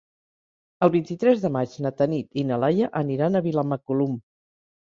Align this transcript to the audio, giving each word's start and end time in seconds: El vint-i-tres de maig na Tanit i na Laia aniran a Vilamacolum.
El 0.85 0.91
vint-i-tres 0.95 1.43
de 1.43 1.51
maig 1.57 1.75
na 1.87 1.91
Tanit 1.99 2.41
i 2.43 2.47
na 2.53 2.59
Laia 2.65 2.89
aniran 3.03 3.37
a 3.37 3.43
Vilamacolum. 3.49 4.21